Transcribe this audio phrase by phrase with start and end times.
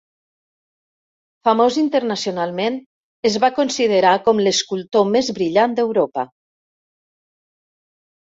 [1.47, 2.79] Famós internacionalment,
[3.31, 6.25] es va considerar com l'escultor més brillant d'Europa.